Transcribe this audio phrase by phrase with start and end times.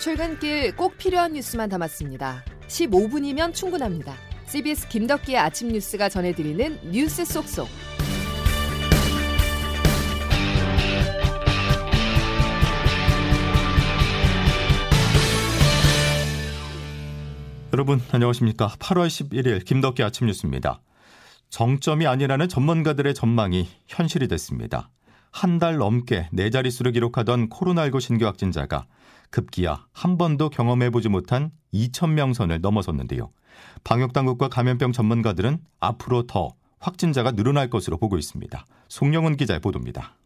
[0.00, 2.42] 출근길 꼭 필요한 뉴스만 담았습니다.
[2.68, 4.14] 15분이면 충분합니다.
[4.46, 7.68] CBS 김덕기의 아침 뉴스가 전해드리는 뉴스 속속.
[17.74, 18.68] 여러분 안녕하십니까?
[18.78, 20.80] 8월 11일 김덕기 아침 뉴스입니다.
[21.50, 24.88] 정점이 아니라는 전문가들의 전망이 현실이 됐습니다.
[25.30, 28.86] 한 달 넘게 네 자릿수를 기록하던 코로나19 신규 확진자가
[29.30, 33.30] 급기야 한 번도 경험해보지 못한 2,000명 선을 넘어섰는데요.
[33.84, 38.64] 방역당국과 감염병 전문가들은 앞으로 더 확진자가 늘어날 것으로 보고 있습니다.
[38.88, 40.16] 송영은 기자의 보도입니다.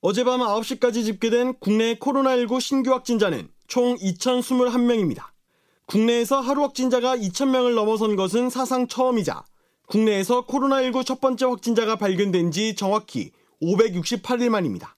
[0.00, 5.24] 어젯밤 9시까지 집계된 국내 코로나19 신규 확진자는 총 2,021명입니다.
[5.86, 9.44] 국내에서 하루 확진자가 2,000명을 넘어선 것은 사상 처음이자
[9.88, 13.32] 국내에서 코로나19 첫 번째 확진자가 발견된 지 정확히
[13.62, 14.96] 568일 만입니다.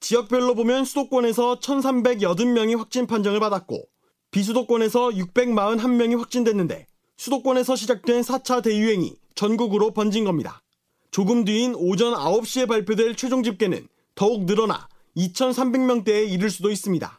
[0.00, 3.82] 지역별로 보면 수도권에서 1,380명이 확진 판정을 받았고
[4.30, 6.86] 비수도권에서 641명이 확진됐는데
[7.16, 10.62] 수도권에서 시작된 4차 대유행이 전국으로 번진 겁니다.
[11.10, 17.18] 조금 뒤인 오전 9시에 발표될 최종 집계는 더욱 늘어나 2,300명대에 이를 수도 있습니다.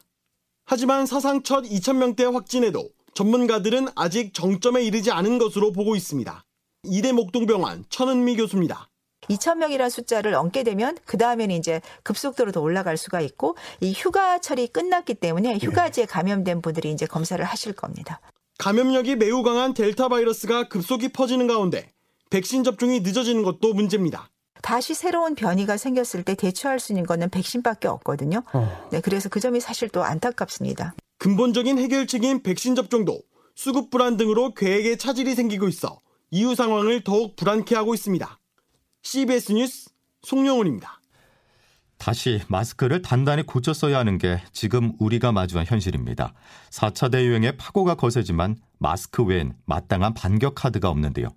[0.64, 6.44] 하지만 사상 첫 2,000명대 확진에도 전문가들은 아직 정점에 이르지 않은 것으로 보고 있습니다.
[6.84, 8.87] 이대 목동병원 천은미 교수입니다.
[9.30, 15.14] 2,000명이라는 숫자를 넘게 되면 그 다음에는 이제 급속도로 더 올라갈 수가 있고 이 휴가철이 끝났기
[15.14, 18.20] 때문에 휴가지에 감염된 분들이 이제 검사를 하실 겁니다.
[18.58, 21.90] 감염력이 매우 강한 델타 바이러스가 급속히 퍼지는 가운데
[22.30, 24.28] 백신 접종이 늦어지는 것도 문제입니다.
[24.62, 28.42] 다시 새로운 변이가 생겼을 때 대처할 수 있는 거는 백신밖에 없거든요.
[28.52, 28.88] 어.
[28.90, 30.94] 네, 그래서 그 점이 사실 또 안타깝습니다.
[31.18, 33.22] 근본적인 해결책인 백신 접종도
[33.54, 38.38] 수급 불안 등으로 계획에 차질이 생기고 있어 이후 상황을 더욱 불안케 하고 있습니다.
[39.10, 39.88] CBS 뉴스
[40.20, 41.00] 송영훈입니다.
[41.96, 46.34] 다시 마스크를 단단히 고쳐 써야 하는 게 지금 우리가 마주한 현실입니다.
[46.68, 51.28] 4차 대유행의 파고가 거세지만 마스크 외엔 마땅한 반격 카드가 없는데요.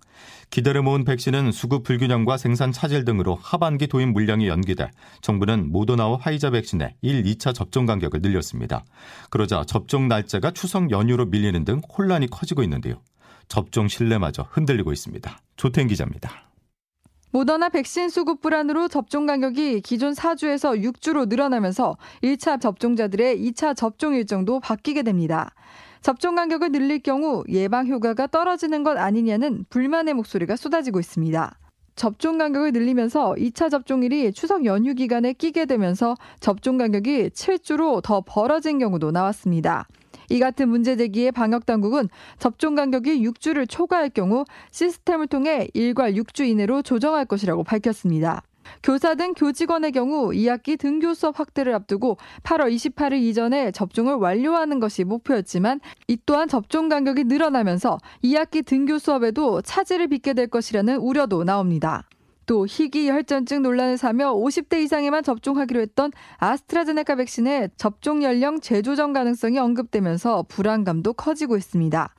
[0.50, 4.92] 기대를 모은 백신은 수급 불균형과 생산 차질 등으로 하반기 도입 물량이 연기돼
[5.22, 8.84] 정부는 모더나와 화이자 백신의 1, 2차 접종 간격을 늘렸습니다.
[9.30, 13.02] 그러자 접종 날짜가 추석 연휴로 밀리는 등 혼란이 커지고 있는데요.
[13.48, 15.40] 접종 신뢰마저 흔들리고 있습니다.
[15.56, 16.51] 조태인 기자입니다.
[17.32, 24.60] 모더나 백신 수급 불안으로 접종 간격이 기존 4주에서 6주로 늘어나면서 1차 접종자들의 2차 접종 일정도
[24.60, 25.52] 바뀌게 됩니다.
[26.02, 31.58] 접종 간격을 늘릴 경우 예방 효과가 떨어지는 것 아니냐는 불만의 목소리가 쏟아지고 있습니다.
[31.96, 38.80] 접종 간격을 늘리면서 2차 접종일이 추석 연휴 기간에 끼게 되면서 접종 간격이 7주로 더 벌어진
[38.80, 39.88] 경우도 나왔습니다.
[40.32, 42.08] 이 같은 문제 제기에 방역 당국은
[42.40, 48.42] 접종 간격이 6주를 초과할 경우 시스템을 통해 일괄 6주 이내로 조정할 것이라고 밝혔습니다.
[48.82, 55.04] 교사 등 교직원의 경우 2학기 등교 수업 확대를 앞두고 8월 28일 이전에 접종을 완료하는 것이
[55.04, 62.08] 목표였지만 이 또한 접종 간격이 늘어나면서 2학기 등교 수업에도 차질을 빚게 될 것이라는 우려도 나옵니다.
[62.46, 69.60] 또 희귀 혈전증 논란을 사며 50대 이상에만 접종하기로 했던 아스트라제네카 백신의 접종 연령 재조정 가능성이
[69.60, 72.14] 언급되면서 불안감도 커지고 있습니다.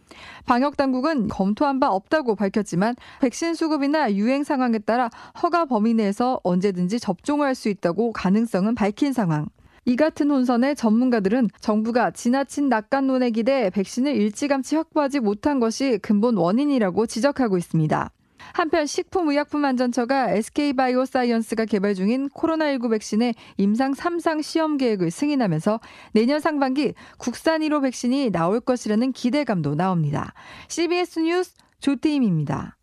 [0.44, 5.08] 방역 당국은 검토한 바 없다고 밝혔지만 백신 수급이나 유행 상황에 따라
[5.42, 9.46] 허가 범위 내에서 언제든지 접종을 할 수 있다고 가능성은 밝힌 상황.
[9.84, 17.06] 이 같은 혼선에 전문가들은 정부가 지나친 낙관론에 기대 백신을 일찌감치 확보하지 못한 것이 근본 원인이라고
[17.06, 18.10] 지적하고 있습니다.
[18.52, 25.80] 한편 식품의약품안전처가 SK바이오사이언스가 개발 중인 코로나19 백신의 임상 3상 시험 계획을 승인하면서
[26.12, 30.34] 내년 상반기 국산 1호 백신이 나올 것이라는 기대감도 나옵니다.
[30.68, 32.76] CBS 뉴스 조태임입니다.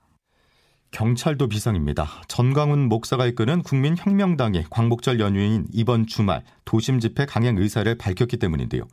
[0.91, 2.07] 경찰도 비상입니다.
[2.27, 8.83] 전광훈 목사가 이끄는 국민혁명당이 광복절 연휴인 이번 주말 도심 집회 강행 의사를 밝혔기 때문인데요.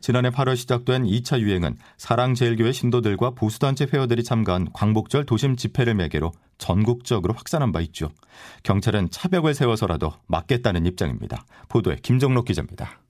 [0.00, 7.34] 지난해 8월 시작된 2차 유행은 사랑제일교회 신도들과 보수단체 회원들이 참가한 광복절 도심 집회를 매개로 전국적으로
[7.34, 8.10] 확산한 바 있죠.
[8.64, 11.44] 경찰은 차벽을 세워서라도 막겠다는 입장입니다.
[11.68, 13.03] 보도에 김정록 기자입니다.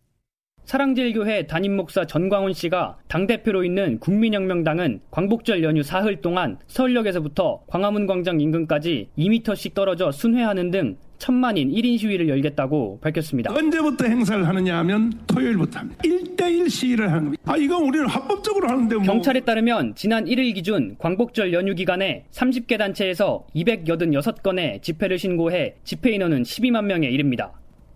[0.65, 8.41] 사랑제일교회 담임 목사 전광훈 씨가 당대표로 있는 국민혁명당은 광복절 연휴 사흘 동안 서울역에서부터 광화문 광장
[8.41, 13.55] 인근까지 2m씩 떨어져 순회하는 등 천만인 1인 시위를 열겠다고 밝혔습니다.
[13.55, 16.03] 언제부터 행사를 하느냐 하면 토요일부터 합니다.
[16.03, 17.43] 1대1 시위를 하는 겁니다.
[17.47, 19.05] 아, 이건 우리는 합법적으로 하는데 뭐.
[19.05, 26.43] 경찰에 따르면 지난 1일 기준 광복절 연휴 기간에 30개 단체에서 286건의 집회를 신고해 집회 인원은
[26.43, 27.53] 12만 명에 이릅니다.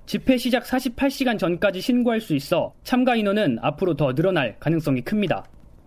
[0.08, 5.44] 집회 시작 48시간 전까지 신고할 수 있어 참가 인원은 앞으로 더 늘어날 가능성이 큽니다.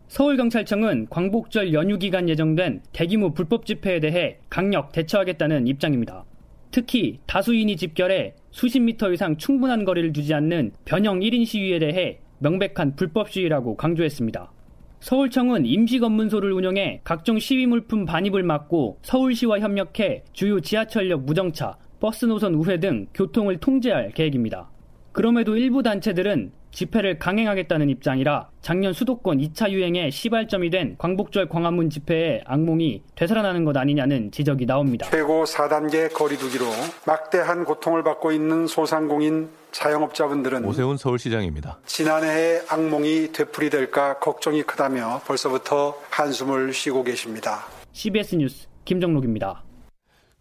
[0.10, 6.24] 서울경찰청은 광복절 연휴 기간 예정된 대규모 불법 집회에 대해 강력 대처하겠다는 입장입니다.
[6.70, 12.96] 특히 다수인이 집결해 수십 미터 이상 충분한 거리를 두지 않는 변형 1인 시위에 대해 명백한
[12.96, 14.52] 불법 시위라고 강조했습니다.
[15.00, 22.56] 서울청은 임시검문소를 운영해 각종 시위 물품 반입을 막고 서울시와 협력해 주요 지하철역 무정차, 버스 노선
[22.56, 24.68] 우회 등 교통을 통제할 계획입니다.
[25.12, 32.42] 그럼에도 일부 단체들은 집회를 강행하겠다는 입장이라 작년 수도권 2차 유행의 시발점이 된 광복절 광화문 집회의
[32.45, 35.07] 악몽이 되살아나는 것 아니냐는 지적이 나옵니다.
[35.12, 36.65] 최고 4단계 거리두기로
[37.06, 41.80] 막대한 고통을 받고 있는 소상공인 자영업자분들은 오세훈 서울시장입니다.
[41.86, 47.65] 지난해의 악몽이 되풀이될까 걱정이 크다며 벌써부터 한숨을 쉬고 계십니다.
[47.92, 49.63] CBS 뉴스 김정록입니다.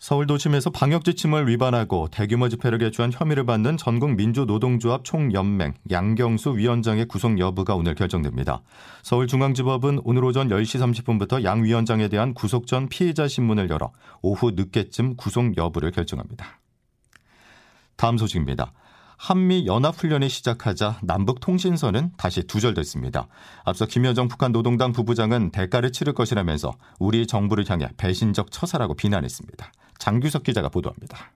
[0.01, 7.05] 서울 도심에서 방역 지침을 위반하고 대규모 집회를 개최한 혐의를 받는 전국 민주노동조합 총연맹 양경수 위원장의
[7.05, 8.63] 구속 여부가 오늘 결정됩니다.
[9.03, 13.93] 서울중앙지법은 오늘 오전 10시 30분부터 양 위원장에 대한 구속 전 피의자 신문을 열어
[14.23, 16.61] 오후 늦게쯤 구속 여부를 결정합니다.
[17.97, 18.73] 다음 소식입니다.
[19.23, 23.29] 한미 연합훈련이 시작하자 남북 통신선은 다시 두절됐습니다.
[23.65, 29.73] 앞서 김여정 북한 노동당 부부장은 대가를 치를 것이라면서 우리 정부를 향해 배신적 처사라고 비난했습니다.
[29.99, 31.33] 장규석 기자가 보도합니다.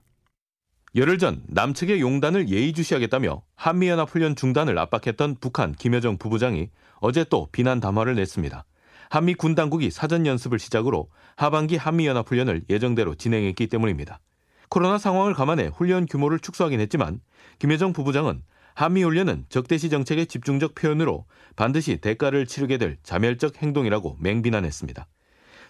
[0.95, 6.69] 열흘 전 남측의 용단을 예의주시하겠다며 한미연합훈련 중단을 압박했던 북한 김여정 부부장이
[7.01, 8.65] 어제 또 비난 담화를 냈습니다.
[9.11, 14.21] 한미 군 당국이 사전 연습을 시작으로 하반기 한미연합훈련을 예정대로 진행했기 때문입니다.
[14.69, 17.21] 코로나 상황을 감안해 훈련 규모를 축소하긴 했지만
[17.59, 18.41] 김여정 부부장은
[18.73, 21.25] 한미훈련은 적대시 정책의 집중적 표현으로
[21.55, 25.07] 반드시 대가를 치르게 될 자멸적 행동이라고 맹비난했습니다.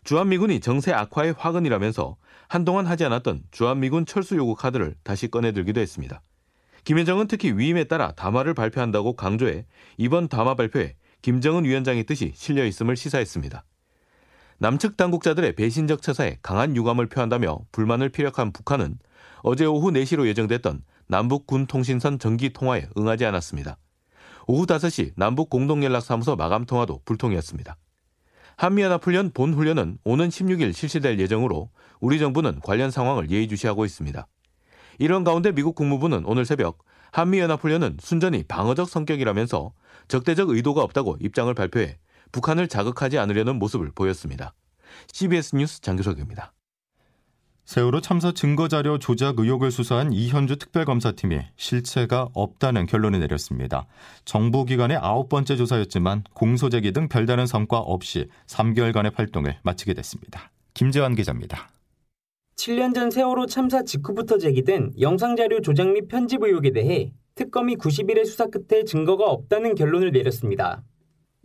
[0.03, 6.21] 주한미군이 정세 악화의 화근이라면서 한동안 하지 않았던 주한미군 철수 요구 카드를 다시 꺼내들기도 했습니다.
[6.83, 9.65] 김여정은 특히 위임에 따라 담화를 발표한다고 강조해
[9.98, 13.63] 이번 담화 발표에 김정은 위원장의 뜻이 실려 있음을 시사했습니다.
[14.57, 18.97] 남측 당국자들의 배신적 처사에 강한 유감을 표한다며 불만을 피력한 북한은
[19.41, 23.77] 어제 오후 4시로 예정됐던 남북 군 통신선 정기 통화에 응하지 않았습니다.
[24.47, 27.75] 오후 5시 남북 공동연락사무소 마감 통화도 불통이었습니다.
[28.57, 31.69] 한미연합훈련 본훈련은 오는 16일 실시될 예정으로
[31.99, 34.25] 우리 정부는 관련 상황을 예의주시하고 있습니다.
[34.99, 36.79] 이런 가운데 미국 국무부는 오늘 새벽
[37.11, 39.73] 한미연합훈련은 순전히 방어적 성격이라면서
[40.07, 41.97] 적대적 의도가 없다고 입장을 발표해
[42.35, 44.53] 북한을 자극하지 않으려는 모습을 보였습니다.
[45.07, 46.51] CBS 뉴스 장규석입니다.
[47.63, 53.87] 세월호 참사 증거자료 조작 의혹을 수사한 이현주 특별검사팀이 실체가 없다는 결론을 내렸습니다.
[54.25, 60.51] 정부기관의 아홉 번째 조사였지만 공소제기 등 별다른 성과 없이 3개월간의 활동을 마치게 됐습니다.
[60.73, 61.69] 김재환 기자입니다.
[62.57, 68.47] 7년 전 세월호 참사 직후부터 제기된 영상자료 조작 및 편집 의혹에 대해 특검이 90일의 수사
[68.47, 70.83] 끝에 증거가 없다는 결론을 내렸습니다.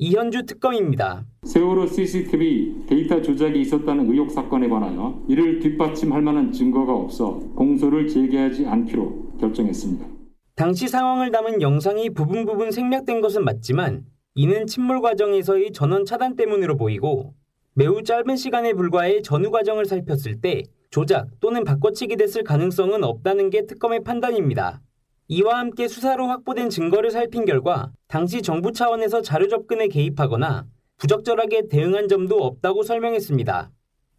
[0.02, 1.26] 이현주 특검입니다.
[1.43, 8.64] 세월호 CCTV 데이터 조작이 있었다는 의혹 사건에 관하여 이를 뒷받침할 만한 증거가 없어 공소를 제기하지
[8.64, 10.06] 않기로 결정했습니다.
[10.56, 16.79] 당시 상황을 담은 영상이 부분 부분 생략된 것은 맞지만 이는 침몰 과정에서의 전원 차단 때문으로
[16.79, 17.35] 보이고
[17.75, 23.67] 매우 짧은 시간에 불과해 전후 과정을 살폈을 때 조작 또는 바꿔치기 됐을 가능성은 없다는 게
[23.67, 24.81] 특검의 판단입니다.
[25.32, 30.67] 이와 함께 수사로 확보된 증거를 살핀 결과 당시 정부 차원에서 자료 접근에 개입하거나
[30.97, 33.71] 부적절하게 대응한 점도 없다고 설명했습니다.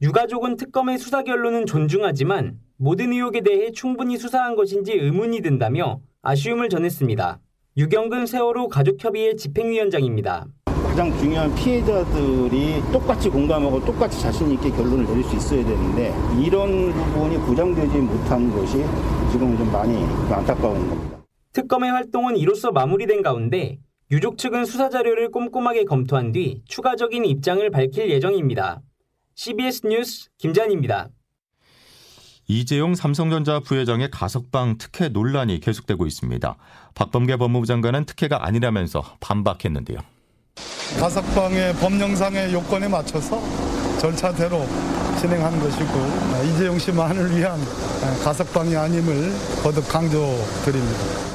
[0.02, 7.42] 유가족은 특검의 수사 결론은 존중하지만 모든 의혹에 대해 충분히 수사한 것인지 의문이 든다며 아쉬움을 전했습니다.
[7.76, 10.48] 유경근 세월호 가족협의회 집행위원장입니다.
[10.92, 17.38] 가장 중요한 피해자들이 똑같이 공감하고 똑같이 자신 있게 결론을 내릴 수 있어야 되는데 이런 부분이
[17.38, 18.74] 보장되지 못한 것이
[19.32, 21.24] 지금 좀 많이 안타까운 겁니다.
[21.54, 23.80] 특검의 활동은 이로써 마무리된 가운데
[24.12, 28.82] 유족 측은 수사 자료를 꼼꼼하게 검토한 뒤 추가적인 입장을 밝힐 예정입니다.
[29.36, 31.08] CBS 뉴스 김잔입니다.
[32.50, 36.58] 이재용 삼성전자 부회장의 가석방 특혜 논란이 계속되고 있습니다.
[36.96, 40.11] 박범계 법무부 장관은 특혜가 아니라면서 반박했는데요.
[41.00, 43.42] 가석방의 법령상의 요건에 맞춰서
[44.00, 44.68] 절차대로
[45.20, 45.92] 진행한 것이고
[46.46, 47.60] 이재용 씨만을 위한
[48.24, 49.34] 가석방이 아님을
[49.64, 51.31] 거듭 강조드립니다.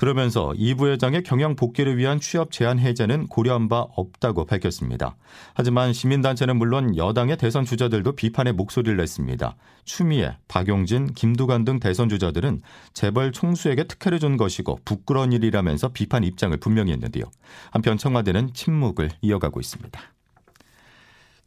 [0.00, 5.14] 그러면서 이 부회장의 경영 복귀를 위한 취업 제한 해제는 고려한 바 없다고 밝혔습니다.
[5.52, 9.56] 하지만 시민단체는 물론 여당의 대선 주자들도 비판의 목소리를 냈습니다.
[9.84, 12.62] 추미애, 박용진, 김두관 등 대선 주자들은
[12.94, 17.24] 재벌 총수에게 특혜를 준 것이고 부끄러운 일이라면서 비판 입장을 분명히 했는데요.
[17.70, 20.00] 한편 청와대는 침묵을 이어가고 있습니다.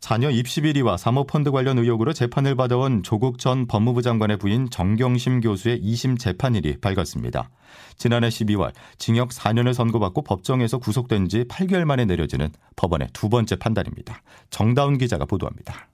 [0.03, 5.79] 자녀 입시 비리와 사모펀드 관련 의혹으로 재판을 받아온 조국 전 법무부 장관의 부인 정경심 교수의
[5.81, 7.49] 2심 재판일이 밝았습니다.
[7.95, 14.21] 지난해 12월 징역 4년을 선고받고 법정에서 구속된 지 8개월 만에 내려지는 법원의 두 번째 판단입니다.
[14.49, 15.87] 정다운 기자가 보도합니다.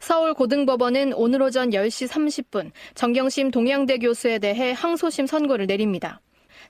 [0.00, 6.20] 서울고등법원은 오늘 오전 10시 30분 정경심 동양대 교수에 대해 항소심 선고를 내립니다.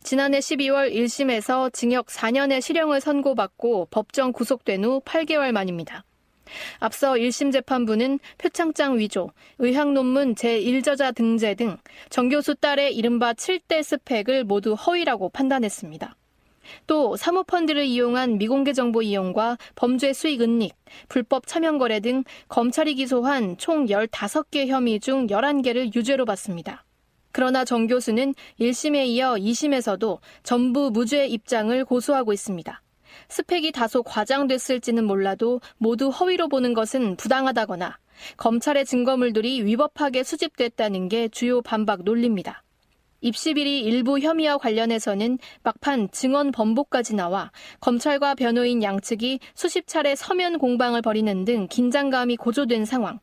[0.03, 6.05] 지난해 12월 1심에서 징역 4년의 실형을 선고받고 법정 구속된 후 8개월 만입니다.
[6.79, 11.77] 앞서 1심 재판부는 표창장 위조, 의학 논문 제1저자 등재 등
[12.11, 16.17] 정교수 딸의 이른바 7대 스펙을 모두 허위라고 판단했습니다.
[16.87, 20.75] 또 사모펀드를 이용한 미공개 정보 이용과 범죄 수익 은닉,
[21.09, 26.85] 불법 차명 거래 등 검찰이 기소한 총 15개 혐의 중 11개를 유죄로 봤습니다.
[27.33, 32.83] 그러나 정 교수는 1심에 이어 2심에서도 전부 무죄 입장을 고수하고 있습니다.
[33.29, 37.99] 스펙이 다소 과장됐을지는 몰라도 모두 허위로 보는 것은 부당하다거나
[38.37, 42.63] 검찰의 증거물들이 위법하게 수집됐다는 게 주요 반박 논리입니다.
[43.21, 51.03] 입시비리 일부 혐의와 관련해서는 막판 증언 번복까지 나와 검찰과 변호인 양측이 수십 차례 서면 공방을
[51.03, 53.19] 벌이는 등 긴장감이 고조된 상황.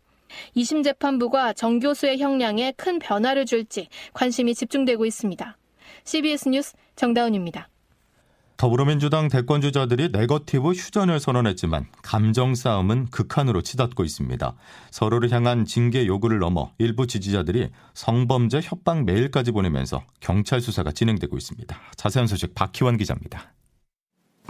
[0.57, 5.57] 2심 재판부가 정 교수의 형량에 큰 변화를 줄지 관심이 집중되고 있습니다.
[6.05, 7.69] CBS 뉴스 정다운입니다.
[8.57, 14.55] 더불어민주당 대권 주자들이 네거티브 휴전을 선언했지만 감정 싸움은 극한으로 치닫고 있습니다.
[14.91, 21.77] 서로를 향한 징계 요구를 넘어 일부 지지자들이 성범죄 협박 메일까지 보내면서 경찰 수사가 진행되고 있습니다.
[21.95, 23.53] 자세한 소식 박희원 기자입니다.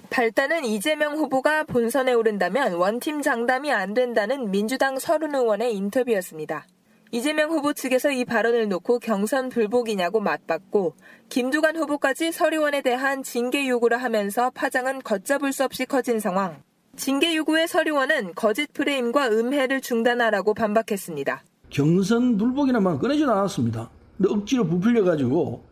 [0.09, 6.67] 발단은 이재명 후보가 본선에 오른다면 원팀 장담이 안 된다는 민주당 서른 의원의 인터뷰였습니다.
[7.13, 10.95] 이재명 후보 측에서 이 발언을 놓고 경선 불복이냐고 맞받고
[11.29, 16.63] 김두관 후보까지 서리원에 대한 징계 요구를 하면서 파장은 걷잡을 수 없이 커진 상황.
[16.95, 21.43] 징계 요구의 서리원은 거짓 프레임과 음해를 중단하라고 반박했습니다.
[21.69, 23.91] 경선 불복이나만 꺼내진 않았습니다.
[24.17, 25.63] 근데 억지로 부풀려가지고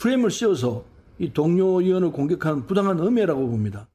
[0.00, 0.84] 프레임을 씌워서
[1.18, 3.88] 이 동료 의원을 공격한 부당한 음해라고 봅니다.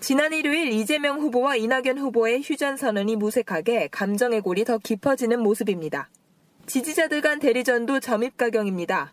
[0.00, 6.08] 지난 일요일 이재명 후보와 이낙연 후보의 휴전 선언이 무색하게 감정의 골이 더 깊어지는 모습입니다.
[6.68, 9.10] 지지자들 간 대리전도 점입가경입니다.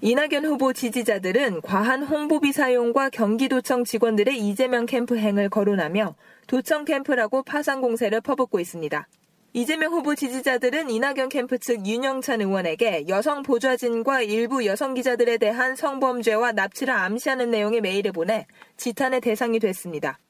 [0.00, 6.14] 이낙연 후보 지지자들은 과한 홍보비 사용과 경기도청 직원들의 이재명 캠프 행을 거론하며
[6.46, 9.08] 도청 캠프라고 파상 공세를 퍼붓고 있습니다.
[9.54, 16.52] 이재명 후보 지지자들은 이낙연 캠프 측 윤영찬 의원에게 여성 보좌진과 일부 여성 기자들에 대한 성범죄와
[16.52, 18.46] 납치를 암시하는 내용의 메일을 보내
[18.76, 20.20] 지탄의 대상이 됐습니다.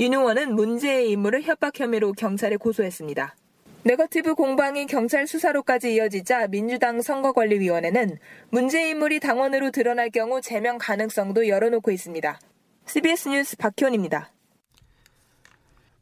[0.00, 3.36] 윤 의원은 문제의 인물을 협박 혐의로 경찰에 고소했습니다.
[3.82, 8.18] 네거티브 공방이 경찰 수사로까지 이어지자 민주당 선거관리위원회는
[8.50, 12.38] 문제 인물이 당원으로 드러날 경우 제명 가능성도 열어놓고 있습니다.
[12.84, 14.32] CBS 뉴스 박희원입니다.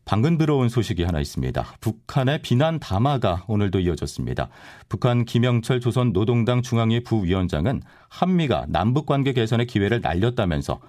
[0.05, 1.77] 방금 들어온 소식이 하나 있습니다.
[1.81, 4.49] 북한의 비난 담화가 오늘도 이어졌습니다.
[4.89, 10.81] 북한 김영철 조선 노동당 중앙위 부위원장은 한미가 남북 관계 개선의 기회를 날렸다면서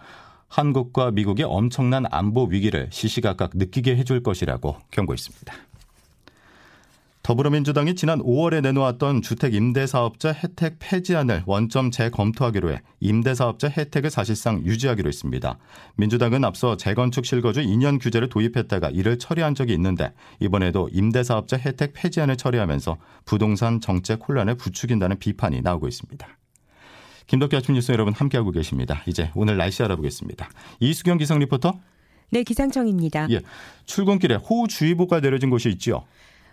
[0.48, 5.54] 한국과 미국의 엄청난 안보 위기를 시시각각 느끼게 해줄 것이라고 경고했습니다.
[7.30, 15.08] 더불어민주당이 지난 5월에 내놓았던 주택 임대사업자 혜택 폐지안을 원점 재검토하기로 해 임대사업자 혜택을 사실상 유지하기로
[15.08, 15.60] 했습니다.
[15.96, 22.36] 민주당은 앞서 재건축 실거주 2년 규제를 도입했다가 이를 처리한 적이 있는데 이번에도 임대사업자 혜택 폐지안을
[22.36, 26.28] 처리하면서 부동산 정책 혼란을 부추긴다는 비판이 나오고 있습니다.
[27.28, 29.04] 김덕기 아침 뉴스 여러분 함께하고 계십니다.
[29.06, 30.50] 이제 오늘 날씨 알아보겠습니다.
[30.80, 31.80] 이수경 기상 리포터.
[32.32, 33.28] 네, 기상청입니다.
[33.30, 33.42] 예,
[33.86, 36.06] 출근길에 호우주의보가 내려진 곳이 있죠.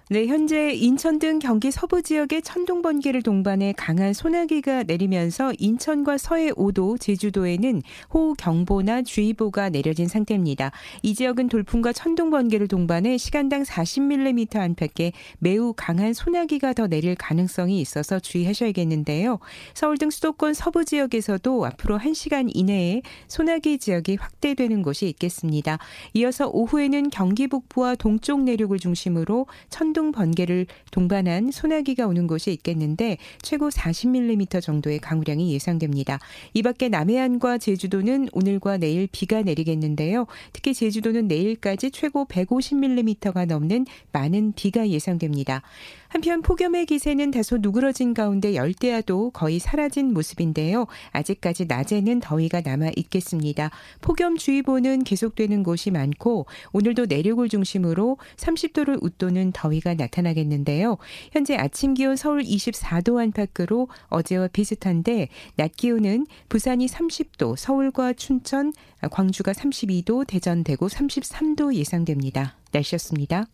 [0.08, 6.52] 네, 현재 인천 등 경기 서부 지역에 천둥 번개를 동반해 강한 소나기가 내리면서 인천과 서해
[6.52, 7.82] 5도, 제주도에는
[8.14, 10.70] 호우 경보나 주의보가 내려진 상태입니다.
[11.02, 17.80] 이 지역은 돌풍과 천둥 번개를 동반해 시간당 40mm 안팎의 매우 강한 소나기가 더 내릴 가능성이
[17.80, 19.40] 있어서 주의하셔야겠는데요.
[19.74, 25.78] 서울 등 수도권 서부 지역에서도 앞으로 1시간 이내에 소나기 지역이 확대되는 곳이 있겠습니다.
[26.14, 33.16] 이어서 오후에는 경기 북부와 동쪽 내륙을 중심으로 천 천둥 번개를 동반한 소나기가 오는 곳이 있겠는데
[33.40, 36.18] 최고 40mm 정도의 강우량이 예상됩니다.
[36.52, 40.26] 이 밖에 남해안과 제주도는 오늘과 내일 비가 내리겠는데요.
[40.52, 45.62] 특히 제주도는 내일까지 최고 150mm가 넘는 많은 비가 예상됩니다.
[46.08, 50.86] 한편 폭염의 기세는 다소 누그러진 가운데 열대야도 거의 사라진 모습인데요.
[51.12, 53.70] 아직까지 낮에는 더위가 남아 있겠습니다.
[54.02, 60.98] 폭염주의보는 계속되는 곳이 많고 오늘도 내륙을 중심으로 30도를 웃도는 더위가 나타나겠는데요.
[61.32, 68.72] 현재 아침 기온 서울 24도 안팎으로 어제와 비슷한데 낮 기온은 부산이 30도, 서울과 춘천,
[69.10, 72.56] 광주가 32도, 대전, 대구 33도 예상됩니다.
[72.72, 73.46] 날씨였습니다.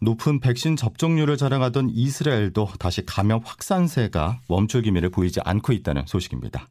[0.00, 6.68] 높은 백신 접종률을 자랑하던 이스라엘도 다시 감염 확산세가 멈출 기미를 보이지 않고 있다는 소식입니다.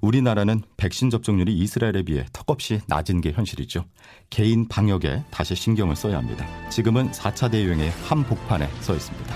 [0.00, 3.84] 우리나라는 백신 접종률이 이스라엘에 비해 턱없이 낮은 게 현실이죠.
[4.30, 6.46] 개인 방역에 다시 신경을 써야 합니다.
[6.70, 9.34] 지금은 4차 대유행의 한복판에 서 있습니다.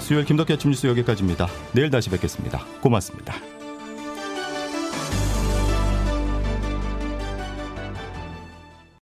[0.00, 1.46] 수요일 김덕기 아침 뉴스 여기까지입니다.
[1.74, 2.64] 내일 다시 뵙겠습니다.
[2.80, 3.57] 고맙습니다.